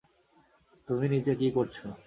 [0.87, 1.85] তুমি নিচে কি করছো?